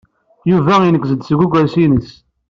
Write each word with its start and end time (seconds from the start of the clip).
Yuba 0.49 0.73
ineggez-d 0.83 1.21
seg 1.25 1.39
ukersi-ines. 1.45 2.09